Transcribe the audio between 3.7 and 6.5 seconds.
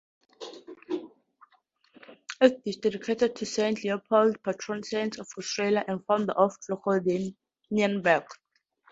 Leopold, patron saint of Austria and founder